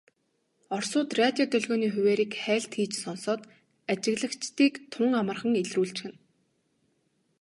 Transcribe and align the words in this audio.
Оросууд 0.75 1.09
радио 1.21 1.45
долгионы 1.53 1.87
хуваарийг 1.93 2.31
хайлт 2.43 2.71
хийж 2.77 2.93
сонсоод 3.03 3.41
ажиглагчдыг 3.91 4.73
тун 4.91 5.11
амархан 5.21 5.53
илрүүлчихнэ. 5.61 6.13